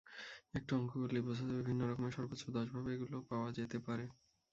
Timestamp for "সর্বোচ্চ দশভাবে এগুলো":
2.17-3.17